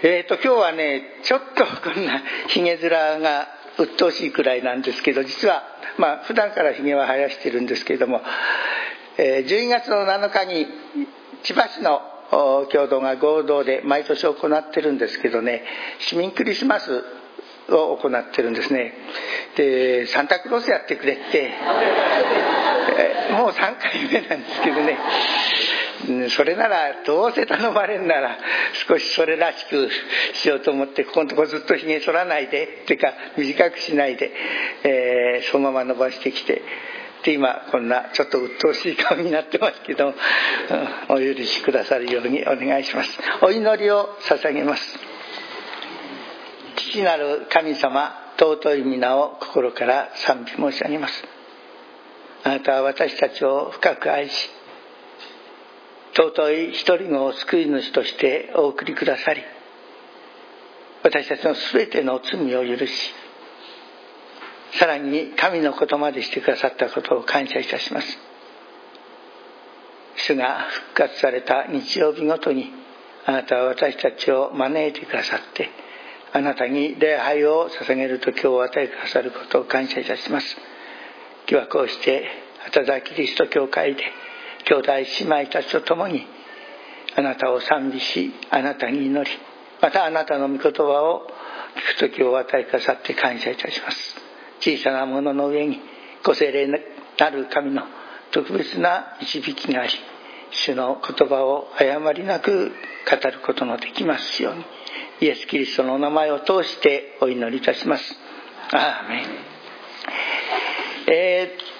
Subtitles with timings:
[0.00, 3.48] えーと、今日はねちょっとこんな ひげ面が
[3.78, 5.64] 鬱陶しいくらいなんですけど実は
[5.96, 8.22] まあ普段からひげは生やしてるんですけれども、
[9.16, 10.68] えー、12月の7日に
[11.42, 12.00] 千葉市の
[12.70, 15.64] 共同が合同で毎年行ってるんですけどね
[15.98, 17.04] 市民クリスマス
[17.68, 18.94] を行ってるんですね。
[19.56, 21.52] でサンタクロースやってくれって。
[23.32, 24.98] もう3回目なんですけどね。
[26.30, 28.38] それならどうせ頼まれんなら
[28.86, 29.88] 少しそれらしく
[30.34, 34.32] しようと思ってここのとこずっとひげ剃らないでっていうか短くしないで、
[34.84, 36.62] えー、そのまま伸ばしてきて
[37.24, 40.14] で今こんなちょっと鬱陶しい顔になってますけど、うん、
[41.16, 43.18] お許しくださるようにお願いします。
[43.42, 44.98] お祈りを捧げます。
[46.76, 51.24] 父なる神様尊い皆を心から賛美申し上げます。
[52.44, 54.57] あなたは私たちを深く愛し
[56.18, 59.42] 尊い一人の救い主としてお送りくださり
[61.04, 62.92] 私たちの全ての罪を許し
[64.78, 68.18] さらに神のことまでしてくださったことを感謝いたします。
[70.16, 72.70] 主が復活された日曜日ごとに
[73.24, 75.70] あなたは私たちを招いてくださって
[76.32, 80.56] あなたに礼拝を捧げる時を与えくださることを感謝いたします。
[81.48, 82.26] 今日はこうして
[82.64, 84.02] 畑田キリスト教会で
[84.64, 86.26] 兄弟姉妹たちと共に
[87.16, 89.30] あなたを賛美しあなたに祈り
[89.80, 91.26] またあなたの御言葉を
[92.00, 94.16] 聞く時をお与えくださって感謝いたします。
[94.60, 95.80] 小さなものの上に
[96.24, 97.82] ご精霊なる神の
[98.32, 99.92] 特別な導きがあり
[100.50, 102.72] 主の言葉を誤りなく
[103.08, 104.64] 語ることのできますように
[105.20, 108.16] イエス・キリストのお名前を通してお祈りいたします。
[108.72, 109.26] アーメン。
[111.10, 111.77] えー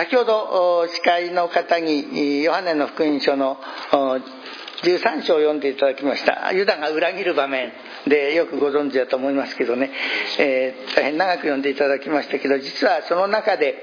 [0.00, 3.58] 先ほど司会の方にヨハネの福音書の
[4.82, 6.54] 13章を読んでいただきました。
[6.54, 7.70] ユダが裏切る場面
[8.06, 9.90] でよくご存知だと思いますけどね、
[10.38, 13.74] えー、大変長く読んでいただきましたけど実はその中で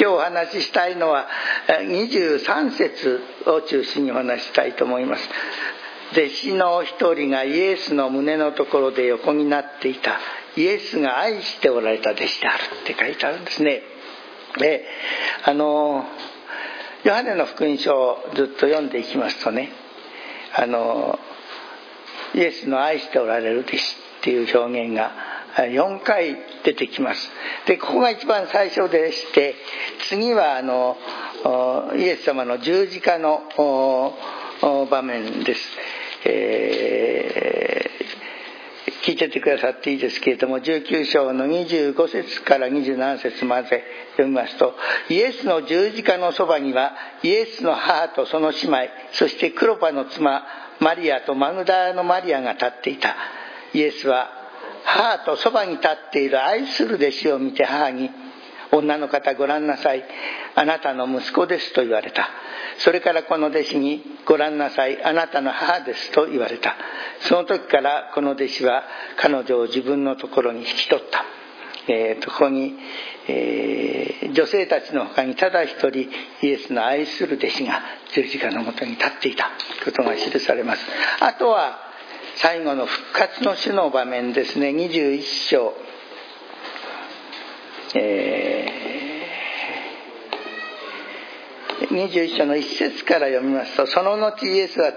[0.00, 1.28] 今日お話ししたいのは
[1.68, 5.28] 23節を中心にお話したいと思います。
[6.12, 10.20] 弟子の一人がイエスの胸のところで横になっていた。
[10.56, 13.82] イエスが愛しておられた弟子であるって書いてあるんですね。
[14.58, 14.84] で
[15.44, 16.04] あの
[17.04, 19.70] ヨハネの福音書をずっと読んでいきますとね
[20.56, 21.18] あの
[22.34, 25.12] イエスの愛しておられる弟子っていう表現が
[25.56, 27.30] 4回出てきます。
[27.66, 29.54] でここが一番最初でして
[30.08, 30.96] 次はあの
[31.96, 33.42] イエス様の十字架の
[34.90, 35.60] 場面です、
[36.24, 37.89] え
[39.10, 43.82] 聞いててくださっていいですけれども19章の25節から27節まで
[44.12, 44.74] 読みますと
[45.08, 46.92] イエスの十字架のそばには
[47.24, 48.78] イエスの母とその姉妹
[49.12, 50.44] そしてクロパの妻
[50.78, 53.14] マリアとマグダのマリアが立っていた。
[53.72, 54.30] イエスは
[54.84, 58.10] 母とそばに立っている愛する弟子を見て母に
[58.72, 60.04] 女の方ご覧なさい。
[60.54, 62.28] あなたの息子ですと言われた。
[62.78, 65.02] それからこの弟子にご覧なさい。
[65.02, 66.76] あなたの母ですと言われた。
[67.20, 68.84] その時からこの弟子は
[69.16, 71.24] 彼女を自分のところに引き取った、
[71.88, 72.74] えー、とここに、
[73.28, 76.08] えー、女性たちの他にただ一人イ
[76.42, 77.82] エスの愛する弟子が
[78.14, 79.50] 十字架のもとに立っていた。
[79.84, 80.86] ことが記されます。
[81.20, 81.78] あとは
[82.36, 84.70] 最後の復活の主の場面ですね。
[84.70, 85.74] 21章。
[87.94, 94.92] えー、21章の一節から読みますとその後イエスは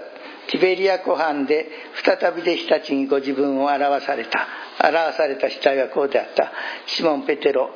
[0.50, 1.66] ティベリア湖畔で
[2.04, 4.46] 再び弟子たちにご自分を表された。
[4.82, 6.52] 表された死体はこうであった。
[6.86, 7.70] シモン・ペテロ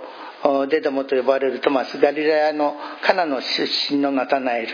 [0.69, 4.69] デドモと呼ばれるトマスガリラヤのカナの出身のナタナエル。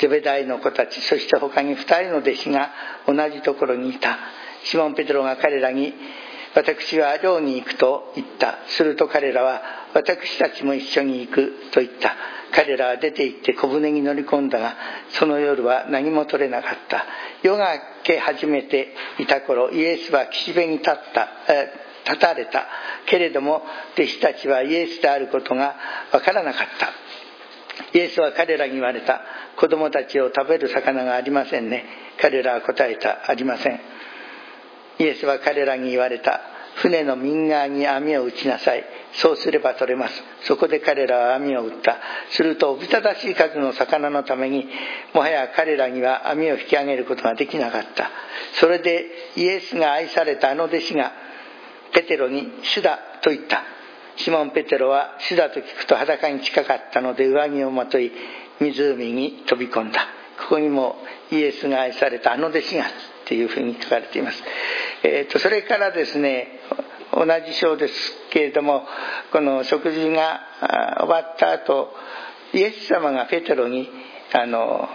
[0.00, 2.70] ゼベダイの子たちそして他に2人の弟子が
[3.06, 4.18] 同じところにいた。
[4.64, 5.92] シモン・ペテロが彼らに
[6.54, 8.58] 私は寮に行くと言った。
[8.68, 12.14] すると彼らは私たちも一緒に行くと言った。
[12.52, 14.76] 彼らは出て行って小舟に乗り込んだが
[15.18, 17.04] その夜は何も取れなかった。
[17.42, 21.28] 夜が明け始めていた頃イエスは岸辺に立った
[22.04, 22.66] 立たれた。
[23.06, 23.62] けれども
[23.94, 25.74] 弟子たちはイエスであることが
[26.12, 26.92] わからなかった。
[27.98, 29.22] イエスは彼らに言われた。
[29.56, 31.84] 子供たちを食べる魚がありませんね。
[32.20, 33.28] 彼らは答えた。
[33.28, 33.80] ありません。
[34.98, 36.40] イエスは彼らに言われた。
[36.76, 38.84] 船の右側に網を打ちなさい。
[39.12, 40.24] そうすれば取れます。
[40.42, 41.98] そこで彼らは網を打った。
[42.30, 44.68] するとおびただしい数の魚のために
[45.12, 48.10] もはや彼らには網を引き上げることができなかった。
[48.54, 49.06] それで
[49.36, 51.12] イエスが愛されたあの弟子が
[51.92, 53.62] ペテロに「主だ」と言った。
[54.16, 58.12] シモン・ペテロは主だと聞くと裸に近かったので上着をまとい
[58.60, 60.06] 湖に飛び込んだ。
[60.38, 60.96] ここにも
[61.30, 63.13] イエスが愛されたあの弟子が。
[63.24, 64.42] っていうふうに書かれています、
[65.02, 66.60] えーと、それからですね
[67.12, 67.94] 同じ章です
[68.30, 68.84] けれども
[69.32, 70.40] この食事が
[71.00, 71.90] 終わった後
[72.52, 73.88] イエス様がペテロに
[74.32, 74.88] あの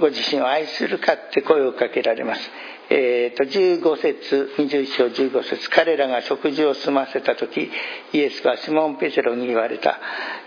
[0.00, 2.50] ご自身を愛するかって声をかけられます。
[2.88, 7.68] えーと、15節21章15節彼らが食事を済ませた時
[8.12, 9.98] イエスはシモン・ペテロに言われた。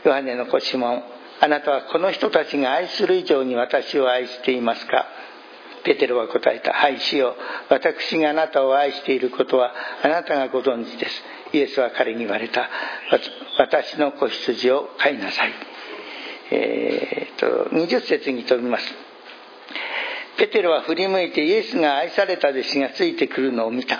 [0.06, 1.04] ヨハネの子シモン
[1.42, 5.06] あなたはこの人たちが愛する以上に私を愛していますか？
[5.90, 6.72] ペテロは答えた。
[6.72, 7.36] はい、主よ。
[7.68, 11.24] 私があなたを愛していることはあなたがご存知です。
[11.52, 12.70] イエスは彼に言われた。
[13.58, 15.54] 私の子羊を飼いなさい。
[16.52, 18.86] えー、と、20節に飛びます。
[20.38, 23.98] ペテロは振り向いてイエスが愛された弟子がついてくるのを見た。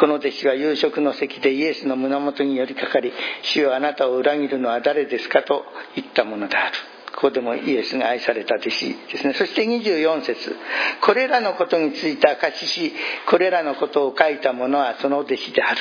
[0.00, 5.62] この弟子は夕食の席でイエスの胸元に寄りかかり、主よあなたを裏切るのは誰ですかと
[5.94, 6.76] 言ったものである。
[7.14, 9.34] ここでもイエスが愛された弟子ですね。
[9.34, 10.56] そして24節
[11.02, 12.92] これらのことについて証しし、
[13.26, 15.80] これらのことを書いた者はその弟子である。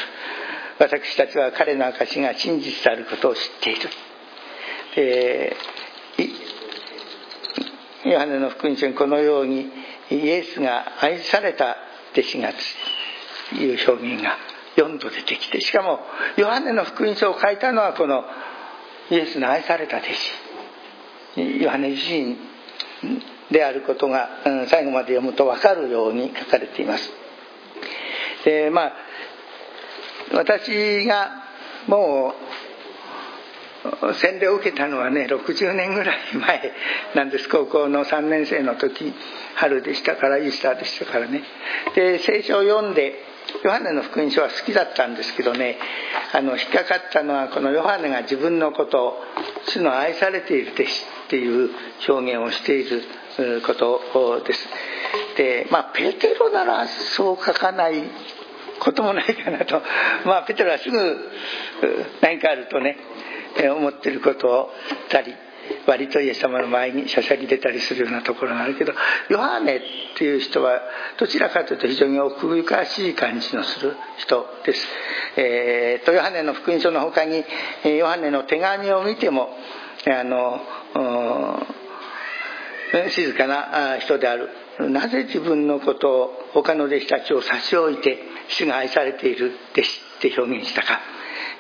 [0.79, 3.89] 私たちは彼の証が真実であることを知っている。
[4.97, 5.55] え
[8.05, 9.69] ヨハネの福音書にこのように
[10.09, 11.77] イエスが愛された
[12.13, 12.53] 弟子が
[13.51, 14.37] という表現が
[14.77, 15.99] 4度出てきてしかも
[16.37, 18.23] ヨハネの福音書を書いたのはこの
[19.11, 20.11] イエスの愛された弟子
[21.35, 22.37] ヨハネ自身
[23.49, 24.29] であることが
[24.67, 27.11] 最後まで読むと分かるように書かれています。
[28.45, 28.93] でまあ
[30.33, 31.29] 私が
[31.87, 36.73] もう洗礼を受けたのはね60年ぐらい前
[37.15, 37.49] なんです。
[37.49, 39.13] 高校の3年生の時
[39.55, 41.43] 春でしたからイースターでしたからね。
[41.95, 43.15] で聖書を読んで
[43.63, 45.77] ヨハネの福音書は好きだったんですけどね
[46.33, 49.13] あの引っかかったのはこのヨハネが自分のことを
[49.67, 51.69] 主の愛されている弟子っていう
[52.07, 53.03] 表現をしている
[53.65, 54.67] ことです。
[55.37, 58.03] でまあペテロならそう書かない
[58.79, 59.81] こともないかなと。
[60.25, 61.29] まあペテロはすぐ
[62.21, 62.97] 何かあるとね
[63.75, 64.73] 思ってることを
[65.09, 65.35] たり。
[65.87, 68.93] 割とイエス様の前にしゃしゃり出たりするようなところがあるけど
[69.29, 69.81] ヨハネっ
[70.17, 70.81] ていう人は
[71.17, 74.87] どちらかというと非常に奥深しい感じのする人です。
[75.37, 77.43] えー、とヨハネの福音書の他に
[77.83, 79.49] ヨハネの手紙を見ても
[80.07, 80.61] あの
[83.09, 84.49] 静かな人である
[84.79, 88.19] なぜ自分のことを他の弟子たちを差し置いて
[88.49, 90.99] 主が愛されている弟子って表現したか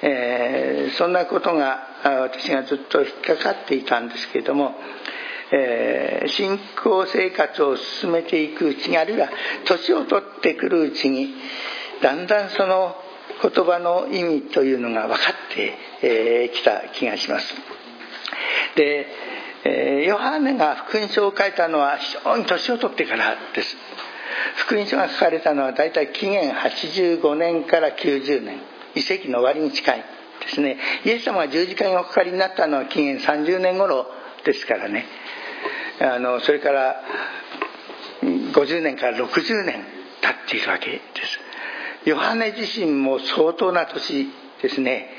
[0.01, 4.75] えー、そんなことが私がずっと引っかかっていたんですけれども、
[5.51, 9.29] えー、信仰生活を進めていくうちにあるいは
[9.65, 11.33] 年を取ってくるうちに
[12.01, 12.95] だんだんその
[13.41, 17.53] 言葉の意味というのが分かってき、えー、た気がします。
[18.75, 19.07] で、
[19.63, 23.77] え、ヨハネが福音書を書いたのは非常に年を取ってからです。
[24.55, 28.70] 福音書が書かれたのは大体紀元85年から90年。
[28.95, 30.05] 遺跡の終わりに近い
[30.41, 30.77] ですね。
[31.05, 34.07] イエス様が十字架におかかりになったのは紀元30年頃
[34.45, 35.05] ですからね。
[36.01, 37.01] あのそれから
[38.21, 39.83] 50年から60年
[40.21, 41.39] 経っているわけです。
[42.05, 44.27] ヨハネ自身も相当な年
[44.61, 45.09] ですね。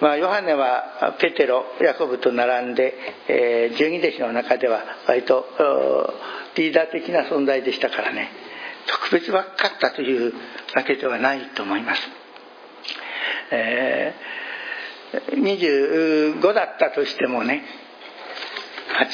[0.00, 2.94] まあ、ヨハネはペテロヤコブと並んで、
[3.28, 5.46] えー、十二弟子の中では割と
[6.56, 8.30] リーダー的な存在でしたからね。
[8.86, 10.32] 特別若かったという
[10.74, 12.23] わけではないと思います。
[13.54, 17.64] えー、25だったとしてもね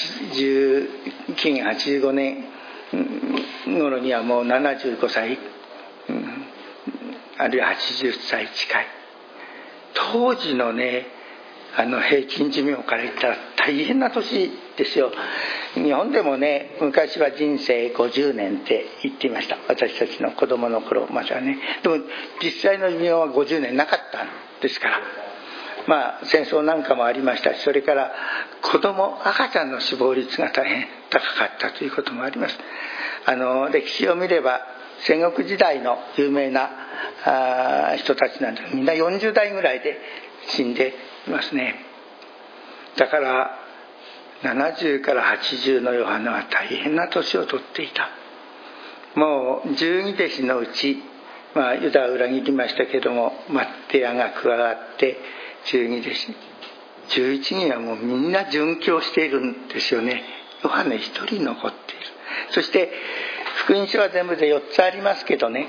[0.09, 2.44] 80紀元85年
[3.66, 5.38] 頃にはもう75歳、
[6.09, 6.44] うん、
[7.38, 8.87] あるいは80歳近い。
[9.94, 11.06] 当時のね
[11.76, 15.12] あの平均寿命から言ったら大変な年ですよ。
[15.75, 19.57] 日本でもね昔は人生50年って言っていました。
[19.69, 21.59] 私たちの子供の頃まではね。
[21.83, 21.99] でも
[22.43, 24.29] 実際の寿命は50年なかったん
[24.61, 25.00] ですから。
[25.87, 28.12] まあ戦争なんかもありましたしそれから
[28.62, 32.59] 子供赤ちゃんの死亡率が大変高かったということもあります。
[33.27, 34.61] あの歴史を見れば
[35.00, 36.71] 戦国時代の有名な
[37.25, 39.99] あ人たちなんてみんな40代ぐらいで
[40.49, 40.95] 死んで
[41.27, 41.87] いますね。
[42.97, 43.60] だから
[44.42, 48.09] 70から80のヨハネは大変な年を取っていた。
[49.14, 51.02] もう十二弟子のうち、
[51.54, 55.18] まあ、ユダは裏切りましたけどもマッテアが加わって
[55.66, 56.35] 十二弟子
[57.09, 60.23] 11人はもうみんな殉教しているんですよね。
[60.62, 62.04] ヨハネ一人残っている。
[62.50, 62.92] そして
[63.64, 65.66] 福音書は全部で4つありますけどね。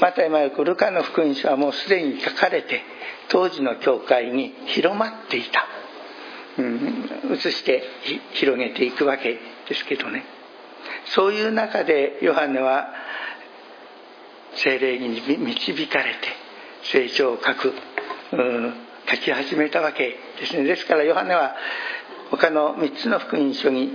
[0.00, 2.82] マタイマルクルカの福音書はもうすでに書かれて
[3.28, 5.66] 当時の教会に広まっていた。
[6.58, 7.82] うん、移して
[8.34, 9.38] 広げていくわけ
[9.68, 10.24] ですけどね。
[11.14, 12.92] そういう中でヨハネは
[14.54, 16.18] 精霊に導かれて
[16.84, 17.72] 聖書を書く
[19.08, 20.64] 書き始めたわけですね。
[20.64, 21.54] ですからヨハネは
[22.30, 23.90] 他の3つの福音書に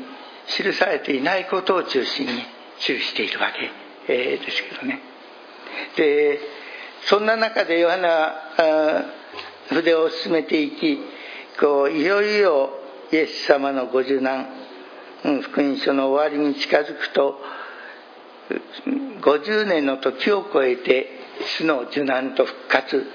[0.48, 2.32] 記されていないことを中心に
[2.80, 3.52] 記しているわ
[4.08, 5.02] けですけどね。
[5.96, 6.40] で
[7.06, 9.06] そんな中でヨハネは
[9.70, 11.00] 筆を進めていき
[11.60, 12.70] こういよいよ
[13.12, 14.48] イエス様のご受難
[15.42, 17.40] 福音書の終わりに近づくと
[19.22, 21.08] 50年の時を超えて
[21.58, 23.06] 主の受難と復活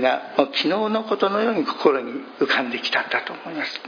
[0.00, 3.80] がもう昨日のことのように心に浮かんできたんだと思います。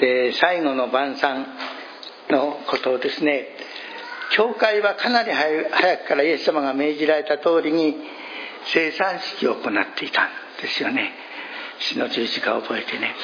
[0.00, 1.46] で最後の晩餐
[2.30, 3.46] のことをですね
[4.32, 7.96] 教会はかなり早くからイエス様が命じられた通りに
[8.72, 10.28] 生産式を行っていたん
[10.62, 11.23] ですよね。
[11.78, 13.14] 死の十字架を覚えてね。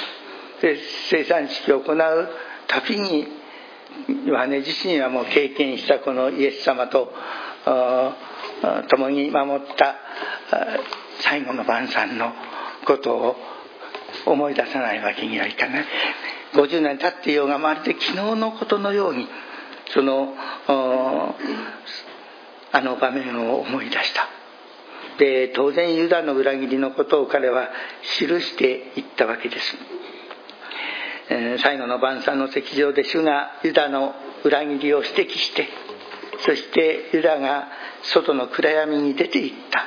[0.60, 0.76] で
[1.08, 2.28] 生産式を行う
[2.66, 3.26] たびに
[4.26, 7.12] ヨハネ自身はもう経験したこのイエス様と
[8.88, 9.96] 共に守った
[11.20, 12.32] 最後の晩餐の
[12.86, 13.36] ことを
[14.26, 15.84] 思い出さないわけにはいかない。
[16.52, 19.28] 50年経っていようがまるで昨日のことのように
[19.92, 20.34] その
[22.72, 24.39] あの場面を思い出した。
[25.20, 27.68] で当然ユダの裏切りのことを彼は
[28.18, 29.76] 記していったわけです。
[31.28, 35.68] え最後の晩餐の席上で主がユダの裏切りを指摘して
[36.46, 37.68] そしてユダが
[38.02, 39.84] 外の暗闇に出ていった。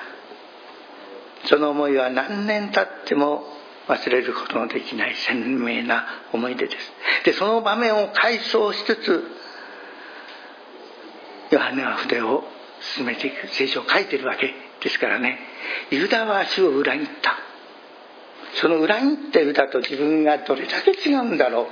[1.47, 3.43] その思いは何年経っても
[3.87, 6.93] 忘れることのできない鮮明な思い出です。
[7.25, 9.23] でその場面を回想しつつ
[11.49, 12.43] ヨハネは筆を
[12.95, 13.47] 進めていく。
[13.47, 14.72] 聖書を書いてるわけ。
[14.83, 15.39] ですからね。
[15.91, 17.37] ユダは主を裏切った。
[18.55, 21.67] その裏切ったユダと自分がどれだけ違うんだろう。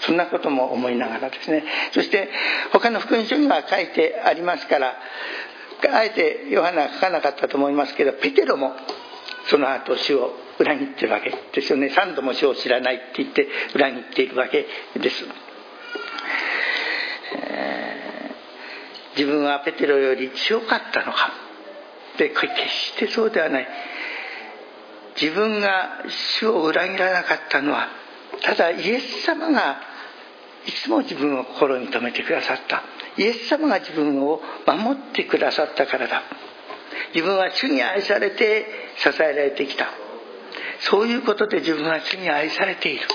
[0.00, 1.64] そんなことも思いながらですね。
[1.92, 2.28] そして
[2.72, 4.96] 他の福音書には書いてありますから
[5.92, 8.72] あえてヨハネは書かなかったと思いますけどペテロも
[9.48, 11.86] その後主を裏切ってるわけですよね。
[11.88, 14.66] 3度も主を知らないって言って裏切っているわけ
[14.98, 15.24] です、
[17.36, 21.49] えー、自分はペテロより強かったのか。
[22.20, 23.68] で決してそうではない。
[25.20, 26.04] 自分が
[26.38, 27.88] 主を裏切らなかったのは
[28.42, 29.80] ただイエス様が
[30.66, 32.82] いつも自分を心に留めてくださった。
[33.16, 36.22] イエス様が自分を守ってくださったからだ。
[37.14, 38.66] 自分は主に愛されて
[38.98, 39.86] 支えられてきた。
[40.80, 43.06] そういうことで自分は主に愛されている。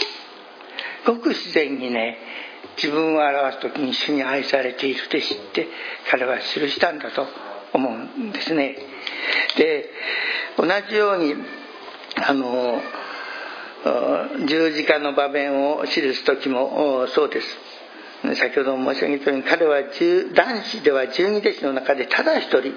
[1.06, 2.18] ごく自然にね
[2.78, 5.68] 自分を表す時に主に愛されているって知って
[6.10, 7.55] 彼は記したんだと。
[7.76, 8.78] 思うんですね。
[9.58, 9.90] で
[10.58, 11.36] 同じように
[12.28, 12.82] あの
[14.48, 17.48] 十字架の場面を記す時もそうです。
[18.36, 22.74] 先ほど申し上げたように彼は男子では十二弟子の中でただ一人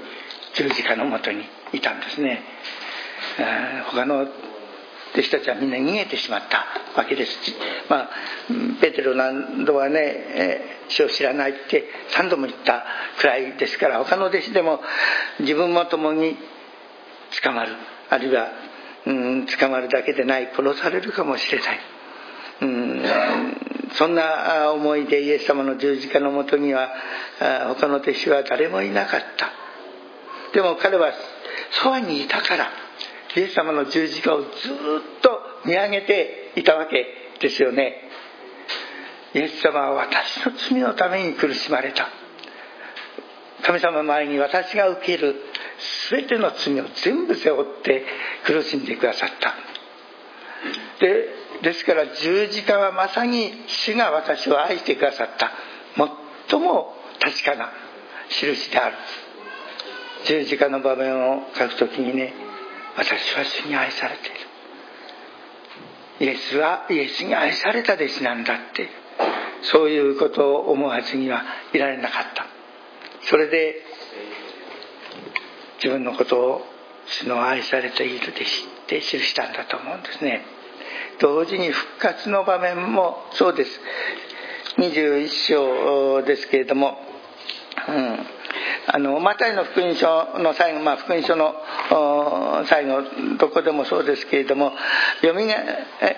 [0.54, 2.42] 十字架のもとにいたんですね。
[3.90, 4.26] 他の
[5.18, 6.64] 弟子たちはみんな逃げてしまった
[6.96, 7.36] わけです。
[7.88, 8.10] まあ
[8.80, 11.84] ペテロ何度はね死を知らないって
[12.16, 12.84] 3度も言った
[13.18, 14.80] くらいですから他の弟子でも
[15.40, 16.36] 自分も共に
[17.42, 17.72] 捕まる
[18.10, 18.48] あるいは、
[19.06, 21.78] うん、捕まるだけでない殺されるかもしれない、
[22.62, 23.02] うん、
[23.94, 26.90] そんな思いでイエス様の十字架のもとには
[27.74, 29.50] 他の弟子は誰もいなかった。
[30.52, 31.12] でも彼は
[31.82, 32.87] そばにいたから
[33.36, 34.50] イエス様の十字架をずっ
[35.20, 35.30] と
[35.66, 37.06] 見上げていたわけ
[37.40, 38.08] ですよね。
[39.34, 42.08] イエス様は私の罪のために苦しまれた。
[43.62, 45.36] 神様の前に私が受ける
[46.10, 48.04] 全ての罪を全部背負って
[48.44, 49.54] 苦しんでくださった。
[51.00, 51.28] で
[51.62, 55.52] ですから十字架はまさに主が私を愛してくださった。
[56.50, 57.72] 最も確かな
[58.30, 58.96] 印である。
[60.24, 62.32] 十字架の場面を書くときにね
[62.98, 64.28] 私は主に愛されてい
[66.24, 66.32] る。
[66.32, 68.88] イエスはイエスに愛された弟子なんだって
[69.62, 72.46] そういうことを思わずにはいられなかった。
[73.22, 73.76] それで
[75.76, 76.66] 自分のことを
[77.06, 80.42] 主の愛されている弟子って記したんだと思うんですね。
[81.20, 83.80] 同時に復活の場面もそうです。
[84.78, 86.98] 21章ですけれども、
[87.88, 88.26] うん、
[88.90, 90.06] あのマタイの福音書
[90.38, 91.54] の最後、まあ、福音書の
[92.66, 93.02] 最後
[93.38, 94.72] どこでもそうですけれども
[95.22, 95.54] よみが
[96.00, 96.16] え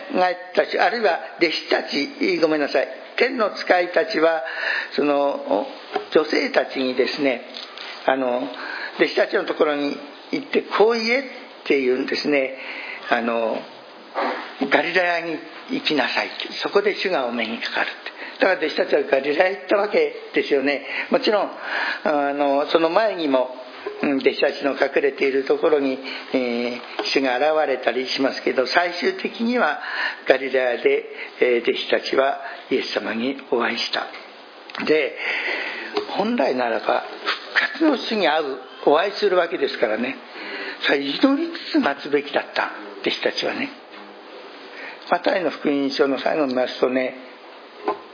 [0.53, 4.43] ったちあるいは弟子たちごめんなさい天の使いたちは
[4.93, 5.67] その
[6.12, 7.43] 女性たちにですね
[8.07, 8.39] あの
[8.99, 9.97] 弟子たちのところに
[10.31, 11.23] 行ってこう言えっ
[11.65, 12.57] て言うんですね
[13.11, 13.59] あの
[14.71, 15.39] ガリラヤに
[15.71, 16.31] 行きなさい
[16.62, 18.10] そこで主がお目にかかるって。
[18.40, 20.87] だから弟子たちはガリラへ行ったわけですよね。
[21.11, 21.50] もちろん
[22.04, 23.54] あのその前にも
[24.02, 25.99] 弟子たちの隠れているところに、
[26.32, 29.78] えー、主が現れたりしますけど最終的には
[30.26, 31.04] ガリラヤで、
[31.40, 34.06] えー、弟子たちはイエス様にお会いした。
[34.87, 35.16] で
[36.16, 40.16] 本来ならば復活の主に会うお会いするわけですからね。
[40.82, 42.70] それ祈りつつ待つべきだった
[43.02, 43.68] 弟子たちはね。
[45.11, 47.30] マタイの福音書の最後を見ますとね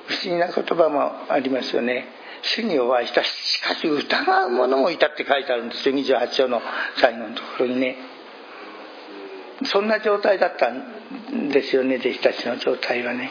[0.08, 2.06] 不思議な言葉もありますよね。
[2.42, 5.94] 主にお会いしたしかし疑う者もいたって書いてあるんですよ。
[5.94, 6.62] 28章の
[6.96, 7.96] 最後のところにね。
[9.64, 13.30] そんな状態だったんですよね弟子たちの状態はね。